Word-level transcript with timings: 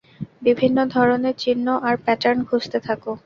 বিভিন্ন 0.41 0.77
ধরনের 0.95 1.35
চিহ্ন 1.37 1.67
আর 1.87 1.95
প্যাটার্ন 2.05 2.39
খুঁজতে 2.49 2.77
থাকো। 2.87 3.11